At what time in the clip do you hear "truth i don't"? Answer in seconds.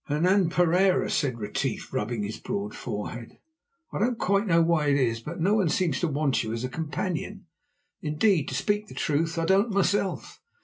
8.97-9.69